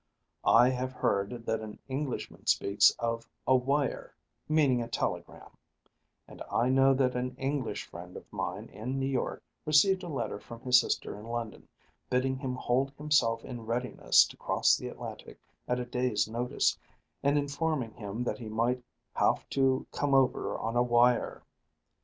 I 0.47 0.69
have 0.69 0.93
heard 0.93 1.45
that 1.45 1.59
an 1.61 1.77
Englishman 1.87 2.47
speaks 2.47 2.89
of 2.97 3.29
a 3.45 3.55
wire, 3.55 4.15
meaning 4.49 4.81
a 4.81 4.87
telegram; 4.87 5.55
and 6.27 6.41
I 6.51 6.69
know 6.69 6.95
that 6.95 7.15
an 7.15 7.35
English 7.35 7.85
friend 7.85 8.17
of 8.17 8.25
mine 8.33 8.67
in 8.69 8.97
New 8.99 9.05
York 9.05 9.43
received 9.63 10.01
a 10.01 10.07
letter 10.07 10.39
from 10.39 10.61
his 10.61 10.79
sister 10.79 11.15
in 11.19 11.25
London, 11.27 11.67
bidding 12.09 12.35
him 12.37 12.55
hold 12.55 12.89
himself 12.97 13.45
in 13.45 13.67
readiness 13.67 14.25
to 14.29 14.37
cross 14.37 14.75
the 14.75 14.87
Atlantic 14.87 15.39
at 15.67 15.79
a 15.79 15.85
day's 15.85 16.27
notice, 16.27 16.79
and 17.21 17.37
informing 17.37 17.93
him 17.93 18.23
that 18.23 18.39
he 18.39 18.49
might 18.49 18.83
"have 19.13 19.47
to 19.51 19.85
come 19.91 20.15
over 20.15 20.57
on 20.57 20.75
a 20.75 20.81
wire." 20.81 21.43